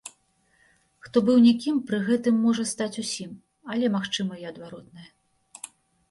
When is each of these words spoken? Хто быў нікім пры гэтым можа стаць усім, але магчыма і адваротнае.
Хто 1.07 1.17
быў 1.25 1.37
нікім 1.47 1.75
пры 1.91 1.99
гэтым 2.07 2.39
можа 2.45 2.65
стаць 2.71 2.99
усім, 3.03 3.35
але 3.73 3.85
магчыма 3.97 4.33
і 4.45 4.47
адваротнае. 4.53 5.05